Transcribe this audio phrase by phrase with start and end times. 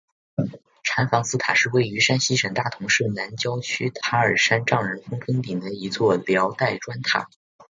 [0.81, 7.29] 禅房寺塔是位于山西省大同市南郊区塔儿山丈人峰峰顶的一座辽代砖塔。